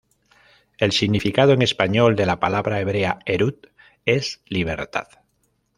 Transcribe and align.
El 0.79 0.93
significado 0.93 1.53
en 1.53 1.61
español 1.61 2.15
de 2.15 2.25
la 2.25 2.39
palabra 2.39 2.79
hebrea 2.79 3.19
"Herut" 3.27 3.67
es 4.03 4.41
Libertad. 4.47 5.07